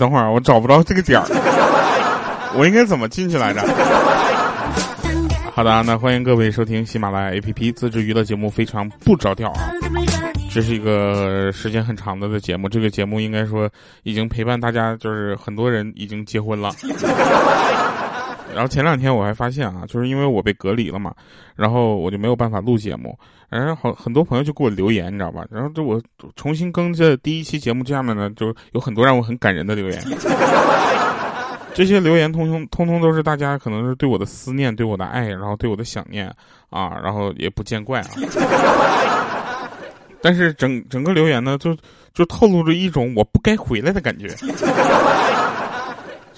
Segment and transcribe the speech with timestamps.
[0.00, 1.26] 哎，等会儿我找不着这个点儿，
[2.56, 3.60] 我应该怎么进去来着？
[5.54, 9.70] 好的，那欢迎各位收听喜马拉雅 APP 自制娱乐节目《非常不着调》啊。
[10.50, 13.68] 这是一个时间很长的的节目，这个节目应该说
[14.02, 16.70] 已经陪伴大家，就是很多人已经结婚了。
[18.52, 21.14] 然后前两天我还发现啊，就是因为我被隔离了嘛，
[21.54, 23.18] 然后我就没有办法录节目，
[23.48, 25.44] 然后好很多朋友就给我留言，你知道吧？
[25.50, 26.00] 然后就我
[26.36, 30.02] 重新更这第一期节目，下面呢就有很多让我很感人的留言。
[31.72, 36.26] 这些留言通通通通都是大家可能是对我的思念，对我的爱，然后对我的想念
[36.68, 38.06] 啊，然后也不见怪啊。
[40.20, 41.74] 但是整整个留言呢，就
[42.12, 44.28] 就透露着一种我不该回来的感觉。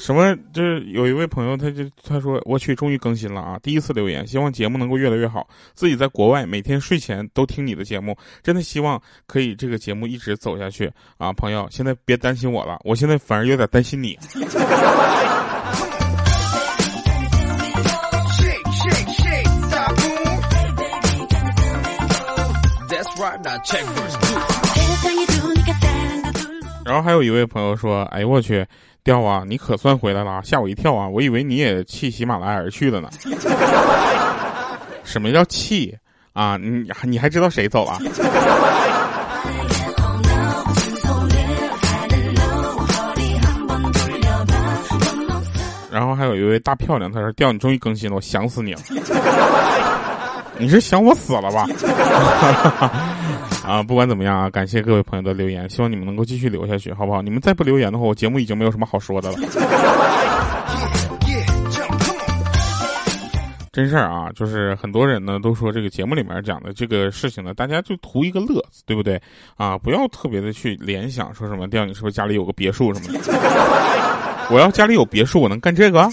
[0.04, 0.36] 什么？
[0.52, 3.56] 就是有一位朋友，他就他说：“我去，终于更新了啊！
[3.62, 5.46] 第一次留言，希望节目能够越来越好。
[5.74, 11.32] 自己在国外，每天睡前都听你的节目，真的希望可以这个节目一直走下去啊！
[11.32, 14.18] 朋友，现在别担心我了，我现在反而有点担心你。”
[26.84, 28.66] 然后还有一位朋友说：“哎呦我去！”
[29.04, 31.08] 掉啊，你可算回来了，吓我一跳啊！
[31.08, 33.08] 我以为你也弃喜马拉雅而去了呢。
[35.02, 35.92] 什么叫弃
[36.32, 36.56] 啊？
[36.56, 37.98] 你你还知道谁走了？
[45.90, 48.80] 然后还有一位大漂亮，他说：“调，你终于更新了，我想死你了。
[50.58, 51.66] ”你是想我死了吧？
[53.64, 57.22] 啊，不管怎么样啊，感谢各位朋友的留言，希望你们能够继续留下去，好不好？
[57.22, 59.38] 你们再不留言的话，我节目已经没有什么好说的了。
[63.72, 69.18] 真事儿啊，就是很多人呢都说这个节目里面讲的这个事情呢，大家就图一个乐，对不对？
[69.56, 73.20] 啊，不要特别的去联想，说什么调你是不是家里有个别墅什么的？
[74.50, 76.06] 我要家里有别墅，我能干这个？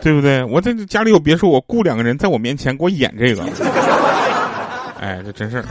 [0.00, 0.42] 对不对？
[0.44, 3.44] 我这家里有别墅，我雇两个人在我面前给我演这个。
[5.04, 5.64] 哎，这真事儿。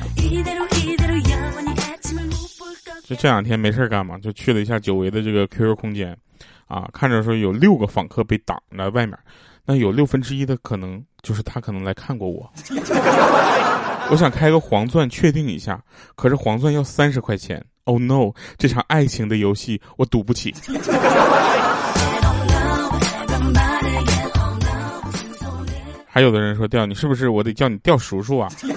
[3.03, 6.15] 就这两天没事干嘛，就去了一下久违的这个 QQ 空间，
[6.67, 9.17] 啊，看着说有六个访客被挡在外面，
[9.65, 12.47] 那有六分之一的可能就是他可能来看过我。
[14.11, 15.83] 我想开个黄钻确定一下，
[16.13, 17.59] 可是黄钻要三十块钱。
[17.85, 18.31] Oh no！
[18.59, 20.53] 这场爱情的游戏我赌不起。
[26.15, 28.47] 还有的人说调你是不是我得叫你调叔叔啊？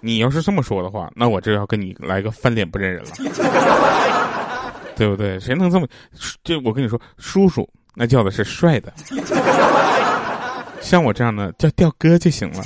[0.00, 3.10] 你要是这么说的话，那我这要跟你来个翻脸不认人了，
[4.96, 5.38] 对不对？
[5.38, 5.86] 谁能这么？
[6.42, 7.64] 这我跟你说，叔叔
[7.94, 8.92] 那叫的是帅的，
[10.82, 12.64] 像我这样的叫调哥就行了。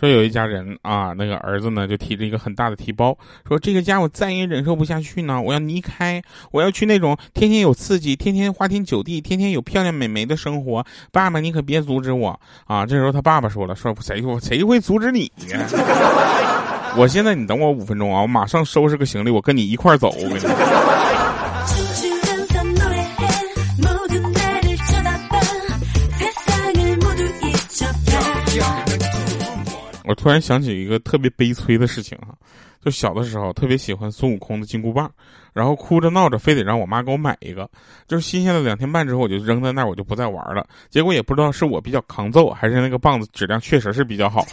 [0.00, 3.14] 说有一家人啊，那个儿子呢就提着一个很大的提包，
[3.46, 6.22] 说这个家我再也忍受不下去呢，我要离开，
[6.52, 10.82] 我要去那种天天有刺激、天天花天酒地、天天有漂亮美眉的生活。
[11.12, 12.86] 爸爸，你可别阻止我啊！
[12.86, 15.66] 这时候他爸爸说了，说谁说谁会阻止你呢？
[16.96, 20.08] 我现在你等我五分钟啊，我马上收拾个行李，我跟你一块儿走。
[20.08, 20.40] 我跟你
[30.10, 32.34] 我突然想起一个特别悲催的事情哈，
[32.84, 35.08] 就小的时候特别喜欢孙悟空的金箍棒，
[35.52, 37.70] 然后哭着闹着非得让我妈给我买一个，
[38.08, 40.66] 就是新鲜了两天半之后我就扔在那儿，我就不再玩了。
[40.88, 44.44] 结果也不知道是我比较抗揍，还是那个棒子质量确实是比较好。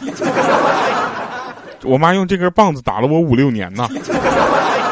[1.82, 3.88] 我妈用这根棒子打了我五六年呢。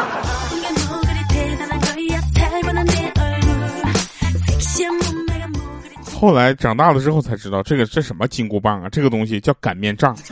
[6.19, 8.89] 后来长大了之后才知道，这个这什么金箍棒啊？
[8.89, 10.17] 这个东西叫擀面杖。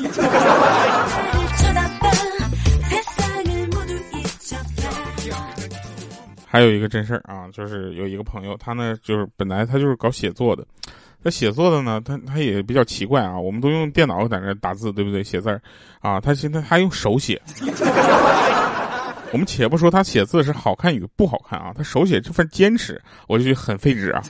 [6.46, 10.64] 还有一个真事儿啊，就是有一个朋友，他呢就是本来他就是搞写作的，
[11.22, 13.38] 他写作的呢，他他也比较奇怪啊。
[13.38, 15.22] 我们都用电脑在那打字，对不对？
[15.22, 15.60] 写字儿
[16.00, 17.38] 啊，他现在还用手写。
[19.32, 24.22] 我们且不说他写字是好看与不好看啊，他手写这份坚持，我就觉得很费纸啊。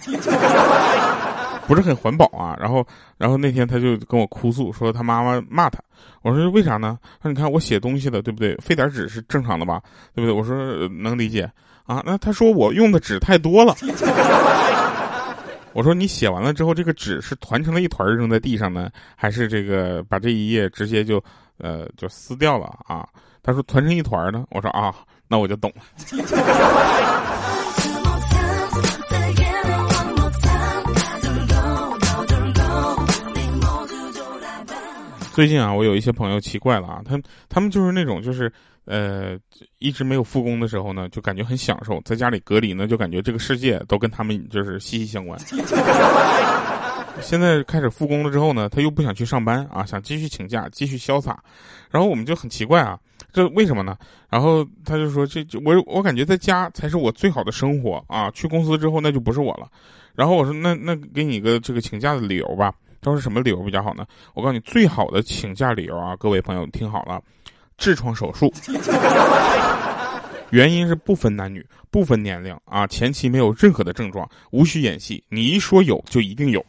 [1.67, 5.79] 不是很环保啊，然后，然后那天他就跟我哭诉说他妈妈骂他，
[6.23, 6.99] 我说为啥呢？
[7.21, 8.55] 他说你看我写东西的对不对？
[8.57, 9.81] 费点纸是正常的吧，
[10.15, 10.33] 对不对？
[10.33, 11.51] 我说能理解
[11.85, 12.03] 啊。
[12.05, 13.75] 那他说我用的纸太多了。
[15.73, 21.21] 我说你写完了之后，这个纸是团成了一团扔在地上呢，还是这个把这一页直接就
[21.59, 23.09] 呃就撕掉了啊？
[23.43, 24.45] 他说团成一团呢。
[24.51, 24.95] 我说啊，
[25.27, 25.83] 那我就懂了。
[35.35, 38.51] 最近啊，我有一些朋友奇怪了啊，他他们就是那种就是
[38.85, 39.37] 呃，
[39.81, 45.37] 一直没有复工的时候呢，就感觉很享受，在家里隔离呢，就感觉这个世界都跟他们就是息息相关。
[47.21, 51.43] 现在开始复工了之后呢，他又不想去上班啊，想继续请假，继续潇洒。
[51.91, 52.97] 然后我们就很奇怪啊，
[53.33, 53.97] 这为什么呢？
[54.31, 59.67] 然后他就说，这我我感觉在家才是我最好的生活啊，去公司之后那就不是我了。
[60.15, 62.73] 然后我说，那那给你一个这个请假的理由吧。
[63.05, 64.07] 都是什么理由比较好呢？
[64.33, 67.21] 我告诉你，最好的请假理由啊，各位朋友听好了，
[67.79, 68.51] 痔疮手术，
[70.49, 76.65] 原因是不分男女、不分年龄啊，前期没有任何的症状，无需演戏，你一说有就一定有，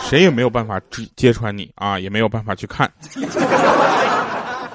[0.00, 0.80] 谁也没有办法
[1.16, 2.88] 揭穿你啊，也没有办法去看。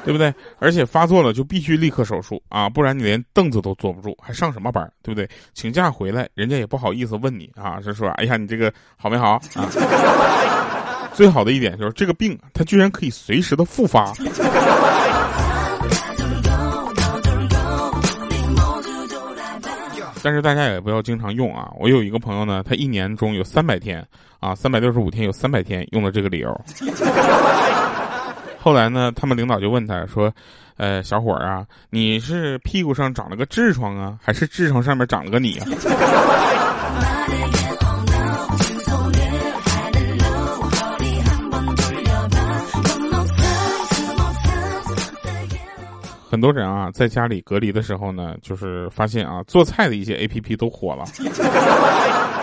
[0.03, 0.33] 对不对？
[0.59, 4.91] 而且发作了就必须立刻手术啊，不然你连凳子都坐不住，还上什么班？
[5.01, 5.29] 对不对？
[5.53, 9.69] 请假回来，人家也不好意思问你啊，是说，哎呀，你这个好没好啊？
[11.13, 14.13] 最好的一点就是这个病，它居然可以随时的复发。
[20.25, 21.69] 但是大家也不要经常用啊。
[21.77, 24.03] 我有一个朋友呢，他一年中有三百天
[24.39, 26.49] 啊，三百六十五天有三百天用了这个理由。
[28.63, 30.31] 后来呢，他们领导就问他说
[30.79, 35.67] ：“呃，小伙儿啊，你是屁股上长了个痔疮啊，还是痔疮上面长了个你啊？”
[46.31, 51.03] 很多人啊，在家里隔离的时候呢，就是发现啊，做菜的一些 A P P 都火了，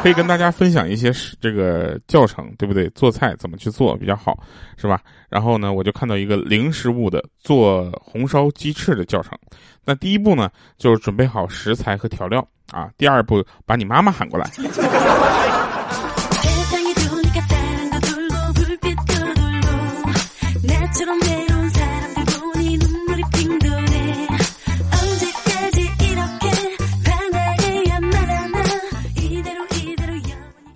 [0.02, 2.88] 可以跟大家分享一些这个教程，对不对？
[2.90, 4.38] 做菜怎么去做比较好，
[4.76, 5.00] 是吧？
[5.28, 9.38] 然后呢，我就看到一个零食物的做红烧鸡翅的教程。
[9.84, 12.88] 那第一步呢，就是准备好食材和调料啊。
[12.96, 14.50] 第二步，把你妈妈喊过来。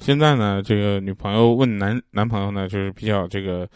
[0.05, 3.67] 现在呢，这个女朋友问男男朋友呢，就是比较这个，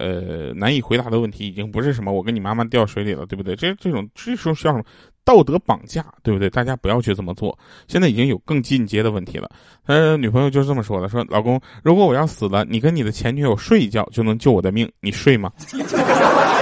[0.00, 3.54] 呃，难以回答的问题，已经不是什么我跟你妈妈掉水里了，对不对？
[3.54, 4.84] 这这种这时候需要什么
[5.24, 6.50] 道德绑架，对不对？
[6.50, 7.56] 大家不要去这么做。
[7.86, 9.48] 现在已经有更进阶的问题了。
[9.86, 15.52] 他女朋友就是这么说的：说老公，如果我要死了，你跟你的前女友睡一觉就能救我的命，你睡吗？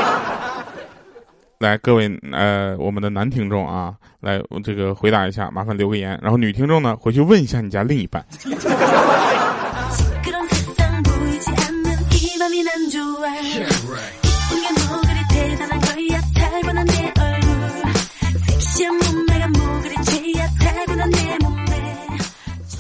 [1.59, 6.19] 来，各位呃，我们的男听众啊，来这个回答一下，麻烦留个言。
[6.23, 8.25] 然后女听众呢，回去问一下你家另一半。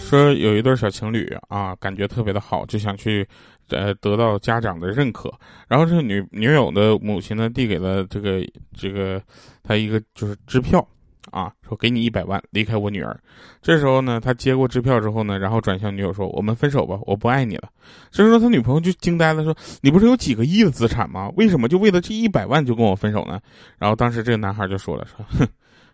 [0.06, 3.26] 说有一对小情侣啊，感觉特别的好，就想去，
[3.70, 5.28] 呃，得到家长的认可。
[5.66, 8.40] 然后这女女友的母亲呢，递给了这个
[8.72, 9.20] 这个
[9.64, 10.86] 他一个就是支票，
[11.32, 13.18] 啊，说给你一百万，离开我女儿。
[13.60, 17.68] 这时候呢，他接过支票之后呢，然后转向女友说：“我们分手吧，我不爱你了。”
[18.12, 21.28] 这时候他女朋友就惊呆了，说：“你不是有几个亿的资产吗？
[21.36, 23.40] 为什么就为了这一百万就跟我分手呢？”
[23.76, 25.44] 然后当时这个男孩就说了：“说哼，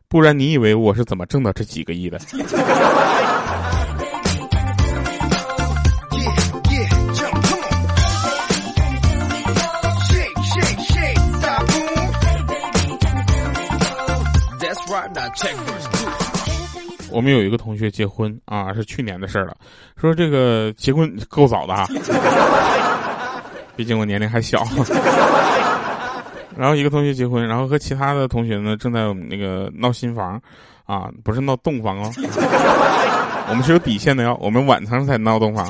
[0.07, 2.19] 不然你以为我是怎么挣到这几个亿的？”
[17.11, 19.57] 我们有一个同学结婚啊，是去年的事了。
[19.97, 21.87] 说这个结婚够早的啊，
[23.77, 24.65] 毕竟我年龄还小。
[26.57, 30.41] 然后一个同学结婚，然后和其他的同学呢正在那个闹新房，
[30.85, 32.13] 啊，不是闹洞房哦，
[33.49, 35.67] 我们是有底线的哟，我们晚上才闹洞房。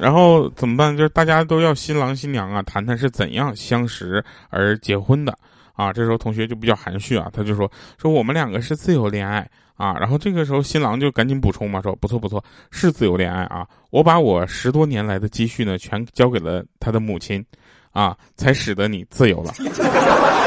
[0.00, 0.96] 然后怎么办？
[0.96, 5.36] 就是大家都要新郎新娘啊，谈谈是怎样相识而结婚的。
[5.76, 17.44] 啊，这时候同学就比较含蓄啊，他就说说我们两个是自由恋爱啊，然后这个时候新郎就赶紧补充嘛，说不错不错，是自由恋爱啊，我把我十多年来的积蓄呢全交给了他的母亲，
[17.92, 19.52] 啊，才使得你自由了。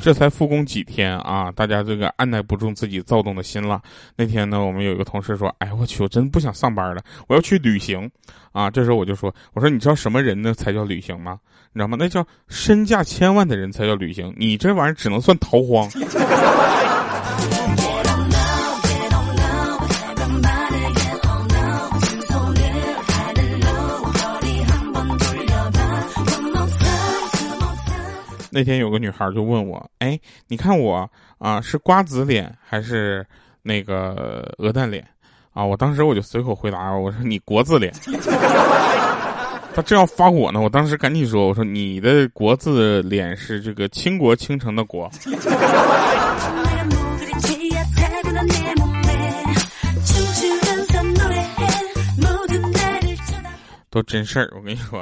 [0.00, 3.82] 这才复工几天啊，大家这个按耐不住自己躁动的心了。
[4.16, 8.10] 那天呢，我们有一个同事说：“哎我去，我真不想上班了，我要去旅行。”
[8.52, 11.38] 啊，这时候我就说：“我说你知道什么人呢才叫旅行吗？
[11.72, 11.96] 你知道吗？
[12.00, 15.88] 那叫身价千万的人才叫旅行，你这玩意儿只能算逃荒。”
[28.58, 33.24] 那天有个女孩就问我，哎，你看我啊是瓜子脸还是
[33.62, 35.06] 那个鹅蛋脸
[35.52, 35.64] 啊？
[35.64, 37.94] 我当时我就随口回答我说你国字脸。
[39.72, 45.08] 他正要发火呢，我当时赶紧说，我说你的国字脸是这个倾国倾城的国。
[53.88, 55.00] 都真事儿，我跟你说，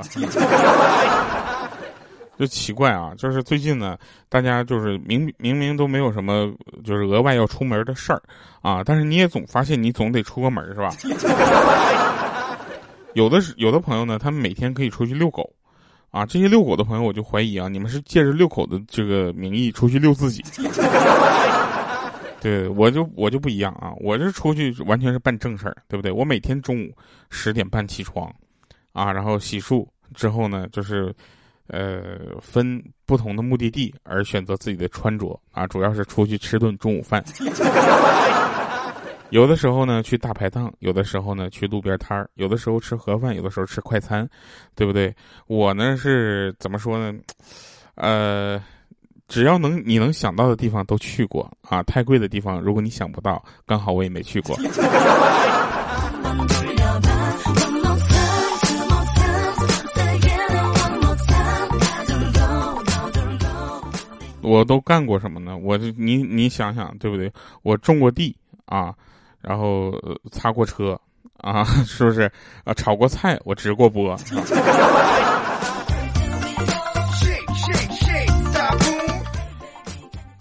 [2.38, 6.52] 就奇怪啊，就是最近呢，大家就是明明明都没有什么，
[6.85, 8.23] 就是额外要出门的事儿
[8.62, 10.90] 啊，但是你也总发现你总得出个门是吧？
[13.14, 15.50] 有的是有的朋友呢，他们每天可以出去遛狗，
[16.11, 20.45] 啊，这些遛狗的朋友我就怀疑啊，你们是借着遛狗的这个名义出去遛自己。
[22.40, 26.12] 对，我就我就不一样啊，我这出去完全是办正事儿，对不对？
[26.12, 26.93] 我每天中午
[27.31, 28.31] 十点半起床。
[28.93, 31.14] 啊，然后洗漱之后呢，就是，
[31.68, 37.25] 呃，分不同的目的地而选择自己的穿着啊，主要是出去吃顿中午饭。
[39.30, 44.28] 有的时候呢去大排档，有的时候呢去路边摊儿，有的时候吃盒饭，有的时候吃快餐，
[44.76, 45.12] 对不对？
[45.49, 47.18] 我呢是怎么说呢？
[47.96, 48.62] 呃，
[49.26, 54.56] 只要能你能想到的地方都去过啊，太贵的地方如果你想不到，刚好我也没去过。
[64.47, 65.57] 我都干过什么呢？
[65.57, 67.33] 我你你想想对不对？
[67.62, 68.37] 我种过地
[68.67, 68.95] 啊，
[69.41, 69.93] 然后
[70.31, 70.99] 擦过车
[71.38, 72.31] 啊， 是不是
[72.62, 72.73] 啊？
[72.75, 74.17] 炒过菜，我直过播。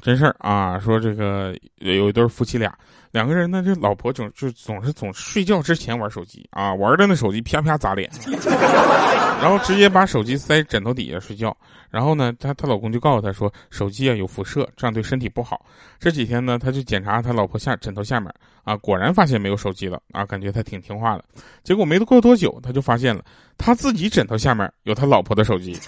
[0.01, 0.77] 真事儿啊！
[0.77, 2.71] 说这个有一对夫妻俩。
[3.15, 8.11] 两个人呢，这老婆总就总是总睡觉之前玩手机啊，玩的那手机啪啪砸脸，
[9.41, 11.55] 然后直接把手机塞枕头底下睡觉。
[11.89, 15.65] 然后呢，她她老公就告诉她说，手机啊有辐射，这样对身体不好。
[15.97, 18.29] 这几天呢，他就检查他老婆下枕头下面
[18.65, 21.23] 啊，果然发现没有手机了啊，感觉他挺听话的。
[21.63, 23.23] 结果没过多久，他就发现了
[23.57, 25.79] 他自己枕头下面有他老婆的手机，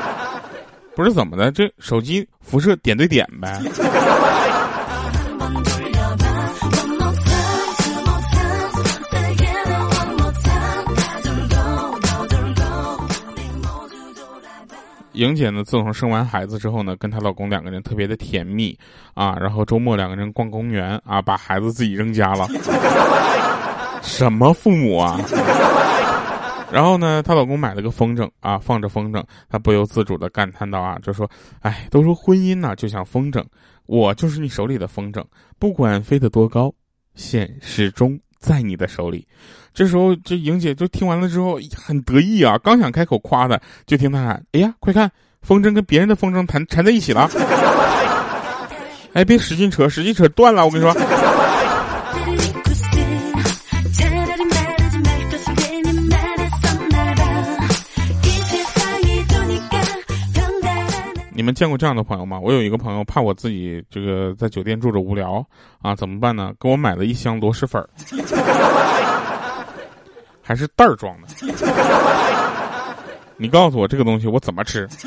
[0.96, 3.60] 不是怎么的，这手机辐射点对点呗。
[15.16, 18.78] 莹姐呢，自从生完孩子之后呢，跟她老公两个人特别的甜蜜
[19.14, 22.46] 啊，然后周末两个人逛公园啊，把孩子自己扔家了，
[24.02, 25.18] 什么父母啊？
[26.70, 31.28] 然后呢，她老公买了个风筝啊，放着风筝，她不由自主的感叹道啊，就说
[31.62, 33.42] ：“哎，都说婚姻呢就像风筝，
[33.86, 35.24] 我就是你手里的风筝，
[35.58, 36.70] 不管飞得多高，
[37.14, 39.26] 线始终在你的手里。”
[39.74, 45.10] 这时候，这莹姐就听完了之后很得意啊，刚想开口夸她，就听她喊：“哎呀，快看，
[45.42, 47.28] 风筝跟别人的风筝缠缠在一起了！”
[49.12, 51.45] 哎，别使劲扯，使劲扯断了，我跟你说。
[61.56, 62.38] 见过这样的朋友吗？
[62.38, 65.42] 我有一个朋友，怕我自己这个在酒店住着无聊
[65.80, 66.52] 啊，怎么办呢？
[66.60, 67.88] 给我买了一箱螺蛳粉儿。
[70.42, 71.28] 还是袋儿装的，
[73.38, 74.86] 你告诉我这个东西我怎么吃，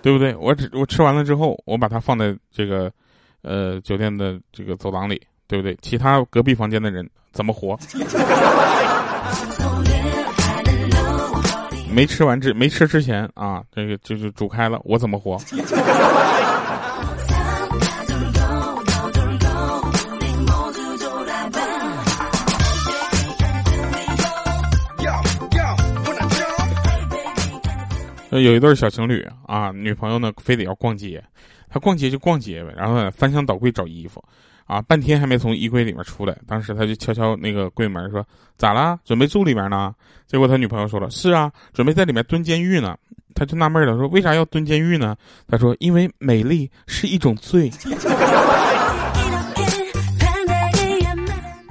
[0.00, 0.32] 对不对？
[0.36, 2.88] 我只我吃完了之后，我把它放在这个，
[3.42, 5.76] 呃，酒店的这个走廊里，对不对？
[5.82, 7.76] 其他隔壁房间的人怎么活？
[11.94, 15.38] 没吃完之没吃之前啊，这个就是煮开了，我怎么活？
[28.30, 31.22] 有一对小情侣啊，女朋友呢非得要逛街，
[31.68, 34.24] 他逛街就逛街呗，然后翻箱倒柜找衣服，
[34.72, 36.34] 啊，半天还没从衣柜里面出来。
[36.46, 38.26] 当时他就敲敲那个柜门说
[38.56, 38.98] ：“咋啦？
[39.04, 39.94] 准备住里面呢？”
[40.26, 42.96] 结果他女朋友说了：“是啊，准备在里面蹲监狱呢。”
[43.34, 45.14] 他就纳闷了，说：“为啥要蹲监狱呢？”
[45.46, 47.70] 他说：“因为美丽是一种罪。”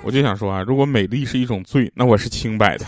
[0.03, 2.85] 我就想说啊，如果美丽是一种罪，那我是清白的。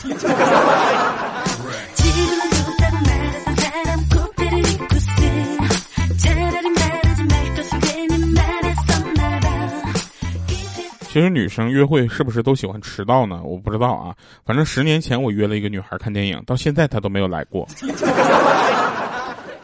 [11.14, 13.40] 其实女生约会是不是都喜欢迟到呢？
[13.44, 14.16] 我不知道啊。
[14.44, 17.68] 反正十年前我约了一个女孩看电影，到现在她都没有来过。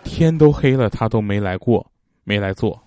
[0.04, 1.84] 天都黑了，她都没来过，
[2.24, 2.80] 没来坐。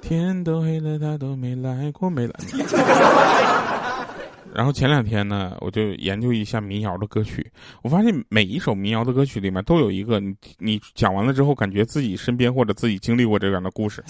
[0.00, 2.34] 天都黑了，她都没来过，没来。
[4.54, 7.44] 然后前两天呢，我就研究一下民谣的歌曲，
[7.82, 14.00] 我发现每一首民谣的歌曲里面都有一个你你讲完了之后，感觉自己身边或者自己经历过这样的故事。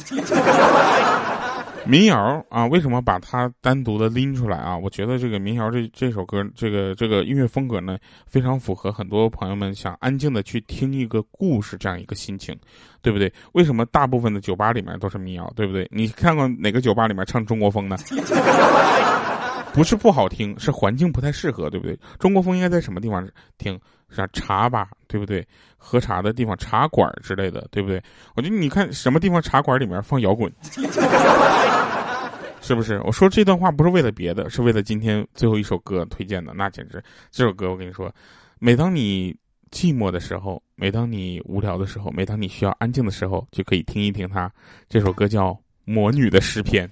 [1.87, 4.77] 民谣啊，为什么把它单独的拎出来啊？
[4.77, 12.55] 我觉得这个民谣这这首歌，这个这个音乐风格呢，非常符合很多朋友们想安静的去听一个故事这样一个心情，
[13.03, 13.33] 对不对？
[13.53, 15.89] 为什么大部分的酒吧里面都是民谣，对不对？
[15.91, 17.97] 你看过哪个酒吧里面唱中国风的？
[19.77, 21.95] 不是不好听，是环境不太适合，对不对？
[22.19, 23.29] 中国风应该在什么地方
[23.59, 23.79] 听？
[24.09, 25.47] 是茶吧，对不对？
[25.77, 28.03] 喝茶的地方，茶馆之类的，对不对？
[28.35, 30.51] 我觉得你看什么地方茶馆里面放摇滚，
[32.63, 32.99] 是不是？
[33.05, 36.55] 我说这段话不是为了别的，是为了今天最后一首歌推荐的。
[36.55, 38.11] 那简直，这首歌我跟你说，
[38.59, 39.37] 每当你
[39.71, 44.51] 寂寞的时候，每当你无聊的时候，每当你需要安静的时候，就可以听一听它。
[44.89, 45.51] 这首歌叫
[45.85, 46.89] 《魔女的诗篇》。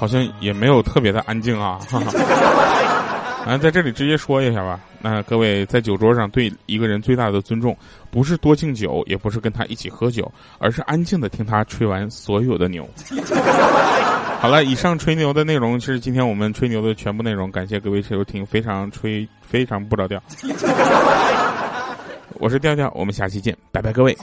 [0.00, 1.78] 好像也没有特别的安静啊，
[3.44, 4.80] 啊，在这里直接说一下吧。
[4.98, 7.76] 那各位在酒桌上对一个人最大的尊重，
[8.10, 12.88] 不是多敬酒，也不是跟他一起喝酒，而是安静的听他吹完所有的牛。
[14.40, 20.18] 好了，以上吹牛的内容是今天我们吹牛的全部内容，感谢各位收听，非常吹，非常不着调。
[22.38, 24.16] 我是调调，我们下期见，拜拜，各位。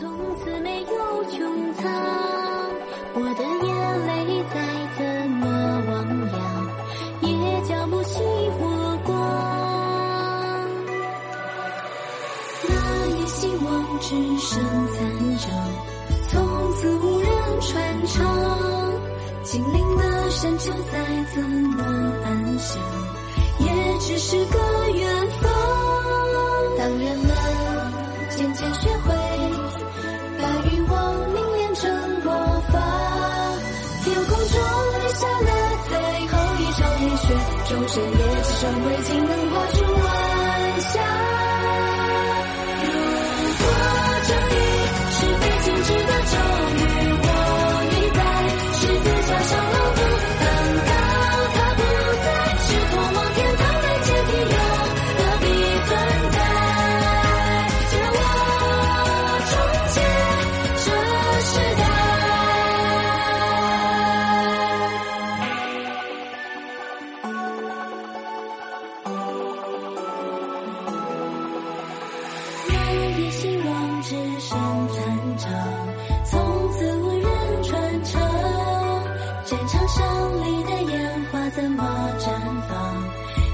[79.48, 80.06] 战场上
[80.44, 81.82] 你的烟花怎么
[82.20, 82.26] 绽
[82.68, 82.76] 放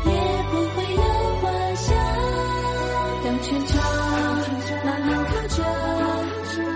[0.06, 0.12] 也
[0.50, 1.02] 不会有
[1.40, 1.96] 幻想
[3.24, 3.78] 当全场
[4.84, 5.64] 慢慢靠着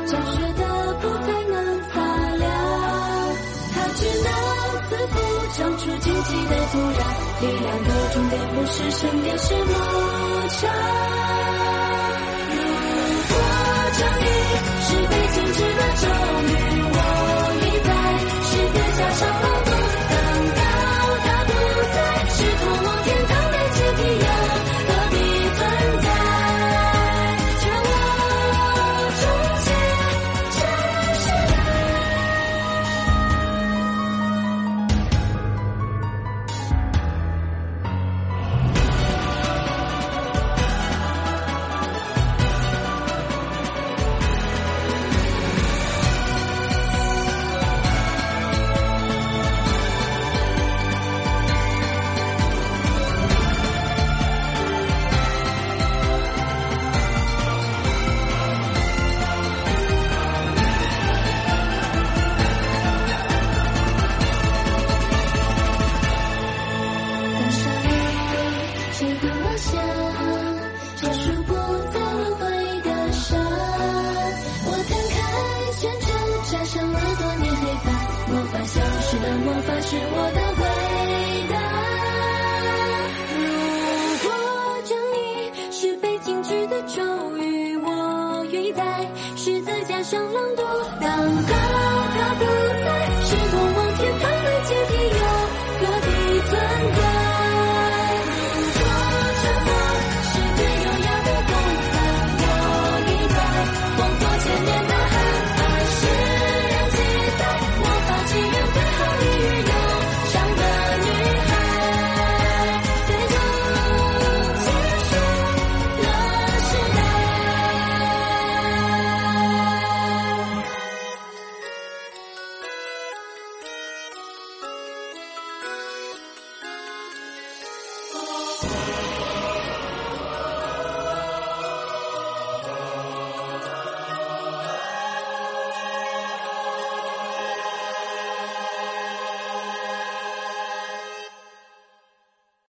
[0.05, 0.61] 战血的
[1.01, 1.55] 不再能
[1.89, 1.95] 发
[2.35, 2.45] 亮
[3.73, 4.29] 它只能
[4.87, 5.15] 自负
[5.57, 7.01] 长出荆棘的土壤
[7.41, 9.71] 力量的终点不是身殿是牧
[10.59, 10.61] 场
[12.53, 12.55] 如
[13.29, 13.33] 果
[13.97, 14.29] 正义
[14.83, 16.05] 是被禁止的咒
[16.43, 16.76] 语